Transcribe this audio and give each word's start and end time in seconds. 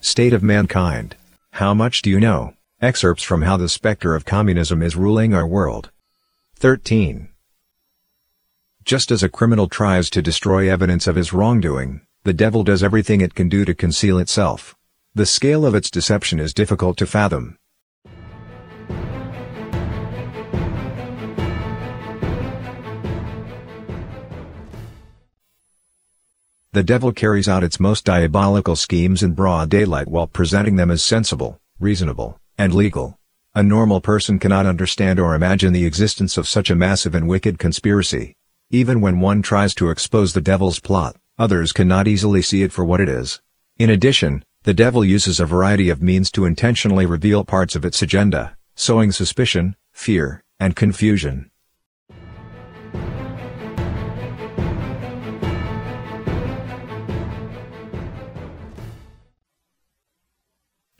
state 0.00 0.32
of 0.32 0.42
mankind. 0.42 1.16
How 1.52 1.74
much 1.74 2.02
do 2.02 2.10
you 2.10 2.20
know? 2.20 2.54
Excerpts 2.80 3.24
from 3.24 3.42
How 3.42 3.56
the 3.56 3.68
Spectre 3.68 4.14
of 4.14 4.24
Communism 4.24 4.82
is 4.82 4.94
Ruling 4.94 5.34
Our 5.34 5.46
World. 5.46 5.90
13. 6.56 7.28
Just 8.84 9.10
as 9.10 9.22
a 9.22 9.28
criminal 9.28 9.68
tries 9.68 10.08
to 10.10 10.22
destroy 10.22 10.70
evidence 10.70 11.06
of 11.06 11.16
his 11.16 11.32
wrongdoing, 11.32 12.02
the 12.22 12.32
devil 12.32 12.62
does 12.62 12.82
everything 12.82 13.20
it 13.20 13.34
can 13.34 13.48
do 13.48 13.64
to 13.64 13.74
conceal 13.74 14.18
itself. 14.18 14.76
The 15.14 15.26
scale 15.26 15.66
of 15.66 15.74
its 15.74 15.90
deception 15.90 16.38
is 16.38 16.54
difficult 16.54 16.96
to 16.98 17.06
fathom. 17.06 17.58
The 26.78 26.84
devil 26.84 27.10
carries 27.10 27.48
out 27.48 27.64
its 27.64 27.80
most 27.80 28.04
diabolical 28.04 28.76
schemes 28.76 29.24
in 29.24 29.32
broad 29.32 29.68
daylight 29.68 30.06
while 30.06 30.28
presenting 30.28 30.76
them 30.76 30.92
as 30.92 31.02
sensible, 31.02 31.58
reasonable, 31.80 32.38
and 32.56 32.72
legal. 32.72 33.18
A 33.52 33.64
normal 33.64 34.00
person 34.00 34.38
cannot 34.38 34.64
understand 34.64 35.18
or 35.18 35.34
imagine 35.34 35.72
the 35.72 35.84
existence 35.84 36.38
of 36.38 36.46
such 36.46 36.70
a 36.70 36.76
massive 36.76 37.16
and 37.16 37.26
wicked 37.26 37.58
conspiracy. 37.58 38.36
Even 38.70 39.00
when 39.00 39.18
one 39.18 39.42
tries 39.42 39.74
to 39.74 39.90
expose 39.90 40.34
the 40.34 40.40
devil's 40.40 40.78
plot, 40.78 41.16
others 41.36 41.72
cannot 41.72 42.06
easily 42.06 42.42
see 42.42 42.62
it 42.62 42.70
for 42.70 42.84
what 42.84 43.00
it 43.00 43.08
is. 43.08 43.40
In 43.80 43.90
addition, 43.90 44.44
the 44.62 44.72
devil 44.72 45.04
uses 45.04 45.40
a 45.40 45.46
variety 45.46 45.90
of 45.90 46.00
means 46.00 46.30
to 46.30 46.44
intentionally 46.44 47.06
reveal 47.06 47.44
parts 47.44 47.74
of 47.74 47.84
its 47.84 48.02
agenda, 48.02 48.56
sowing 48.76 49.10
suspicion, 49.10 49.74
fear, 49.92 50.44
and 50.60 50.76
confusion. 50.76 51.47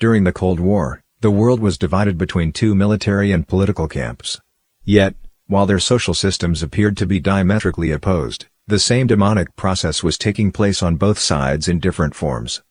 During 0.00 0.22
the 0.22 0.32
Cold 0.32 0.60
War, 0.60 1.02
the 1.22 1.30
world 1.32 1.58
was 1.58 1.76
divided 1.76 2.16
between 2.16 2.52
two 2.52 2.72
military 2.72 3.32
and 3.32 3.48
political 3.48 3.88
camps. 3.88 4.40
Yet, 4.84 5.16
while 5.48 5.66
their 5.66 5.80
social 5.80 6.14
systems 6.14 6.62
appeared 6.62 6.96
to 6.98 7.06
be 7.06 7.18
diametrically 7.18 7.90
opposed, 7.90 8.46
the 8.68 8.78
same 8.78 9.08
demonic 9.08 9.56
process 9.56 10.04
was 10.04 10.16
taking 10.16 10.52
place 10.52 10.84
on 10.84 10.94
both 10.94 11.18
sides 11.18 11.66
in 11.66 11.80
different 11.80 12.14
forms. 12.14 12.62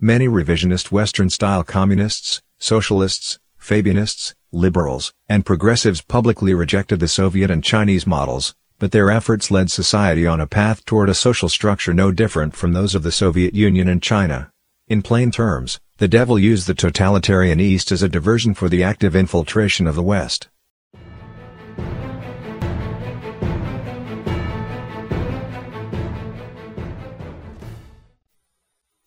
Many 0.00 0.26
revisionist 0.26 0.90
Western-style 0.90 1.64
communists, 1.64 2.40
socialists, 2.58 3.38
Fabianists, 3.60 4.32
liberals, 4.50 5.12
and 5.28 5.44
progressives 5.44 6.00
publicly 6.00 6.54
rejected 6.54 6.98
the 6.98 7.08
Soviet 7.08 7.50
and 7.50 7.62
Chinese 7.62 8.06
models, 8.06 8.54
but 8.78 8.90
their 8.90 9.10
efforts 9.10 9.50
led 9.50 9.70
society 9.70 10.26
on 10.26 10.40
a 10.40 10.46
path 10.46 10.82
toward 10.86 11.10
a 11.10 11.14
social 11.14 11.50
structure 11.50 11.92
no 11.92 12.10
different 12.10 12.56
from 12.56 12.72
those 12.72 12.94
of 12.94 13.02
the 13.02 13.12
Soviet 13.12 13.54
Union 13.54 13.86
and 13.86 14.02
China. 14.02 14.50
In 14.88 15.02
plain 15.02 15.30
terms, 15.30 15.78
the 15.98 16.08
devil 16.08 16.38
used 16.38 16.66
the 16.66 16.74
totalitarian 16.74 17.60
East 17.60 17.92
as 17.92 18.02
a 18.02 18.08
diversion 18.08 18.52
for 18.52 18.68
the 18.68 18.82
active 18.82 19.14
infiltration 19.14 19.86
of 19.86 19.94
the 19.94 20.02
West. 20.02 20.48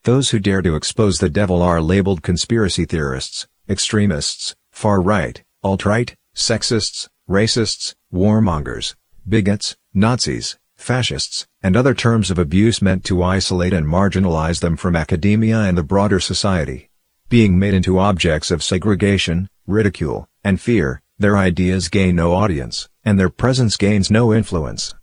Those 0.04 0.30
who 0.30 0.40
dare 0.40 0.62
to 0.62 0.78
expose 0.78 1.20
the 1.20 1.30
devil 1.30 1.62
are 1.62 1.82
labeled 1.82 2.24
conspiracy 2.24 2.86
theorists, 2.86 3.46
extremists, 3.68 4.56
far-right, 4.72 5.44
alt-right, 5.64 6.16
sexists, 6.34 7.10
racists, 7.30 7.94
warmongers, 8.14 8.96
bigots, 9.28 9.76
Nazis, 9.94 10.58
fascists, 10.78 11.46
and 11.62 11.76
other 11.76 11.94
terms 11.94 12.32
of 12.32 12.40
abuse 12.40 12.82
meant 12.82 13.04
to 13.04 13.22
isolate 13.22 13.74
and 13.74 13.86
marginalize 13.86 14.62
them 14.62 14.78
from 14.78 14.96
academia 14.96 15.60
and 15.60 15.78
the 15.78 15.84
broader 15.84 16.20
society. 16.20 16.90
Being 17.30 17.60
made 17.60 17.74
into 17.74 18.00
objects 18.00 18.52
of 18.52 18.64
segregation, 18.64 19.50
ridicule, 19.66 20.30
and 20.44 20.62
fear, 20.62 21.02
their 21.20 21.36
ideas 21.36 21.90
gain 21.90 22.16
no 22.16 22.34
audience, 22.34 22.88
and 23.04 23.20
their 23.20 23.30
presence 23.30 23.76
gains 23.76 24.10
no 24.10 24.34
influence. 24.34 24.94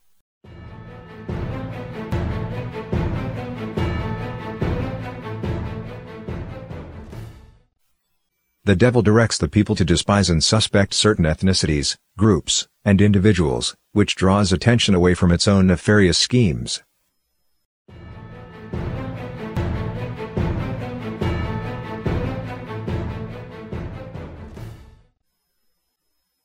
The 8.66 8.74
devil 8.74 9.02
directs 9.02 9.36
the 9.36 9.46
people 9.46 9.76
to 9.76 9.84
despise 9.84 10.30
and 10.30 10.42
suspect 10.42 10.94
certain 10.94 11.26
ethnicities, 11.26 11.98
groups, 12.16 12.66
and 12.82 13.02
individuals, 13.02 13.76
which 13.92 14.14
draws 14.14 14.54
attention 14.54 14.94
away 14.94 15.12
from 15.12 15.30
its 15.30 15.46
own 15.46 15.66
nefarious 15.66 16.16
schemes. 16.16 16.82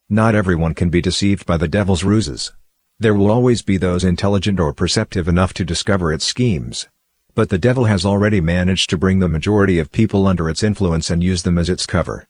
Not 0.10 0.36
everyone 0.36 0.74
can 0.74 0.90
be 0.90 1.00
deceived 1.02 1.46
by 1.46 1.56
the 1.56 1.70
devil's 1.70 2.04
ruses. 2.04 2.52
There 3.00 3.14
will 3.14 3.32
always 3.32 3.62
be 3.62 3.78
those 3.78 4.04
intelligent 4.04 4.60
or 4.60 4.74
perceptive 4.74 5.30
enough 5.30 5.54
to 5.54 5.64
discover 5.64 6.12
its 6.12 6.26
schemes. 6.26 6.90
But 7.36 7.50
the 7.50 7.58
devil 7.58 7.86
has 7.86 8.06
already 8.06 8.42
managed 8.42 8.90
to 8.90 8.98
bring 8.98 9.20
the 9.20 9.30
majority 9.30 9.80
of 9.80 9.92
people 9.92 10.28
under 10.28 10.50
its 10.50 10.64
influence 10.64 11.10
and 11.10 11.24
use 11.24 11.44
them 11.44 11.58
as 11.58 11.70
its 11.70 11.86
cover. 11.86 12.28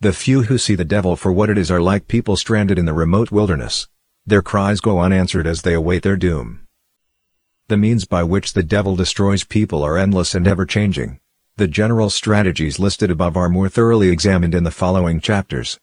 The 0.00 0.12
few 0.12 0.42
who 0.42 0.58
see 0.58 0.74
the 0.74 0.84
devil 0.84 1.16
for 1.16 1.32
what 1.32 1.50
it 1.50 1.58
is 1.58 1.70
are 1.70 1.80
like 1.80 2.08
people 2.08 2.36
stranded 2.36 2.78
in 2.78 2.86
the 2.86 2.92
remote 2.92 3.30
wilderness. 3.30 3.88
Their 4.26 4.42
cries 4.42 4.80
go 4.80 5.00
unanswered 5.00 5.46
as 5.46 5.62
they 5.62 5.74
await 5.74 6.02
their 6.02 6.16
doom. 6.16 6.60
The 7.68 7.76
means 7.76 8.04
by 8.04 8.22
which 8.22 8.52
the 8.52 8.62
devil 8.62 8.96
destroys 8.96 9.44
people 9.44 9.82
are 9.82 9.96
endless 9.96 10.34
and 10.34 10.46
ever-changing. 10.46 11.20
The 11.56 11.68
general 11.68 12.10
strategies 12.10 12.78
listed 12.78 13.10
above 13.10 13.36
are 13.36 13.48
more 13.48 13.68
thoroughly 13.68 14.08
examined 14.08 14.54
in 14.54 14.64
the 14.64 14.70
following 14.70 15.20
chapters. 15.20 15.78